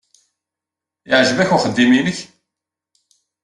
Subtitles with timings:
[1.09, 2.19] Yeɛjeb-ak uxeddim-nnek?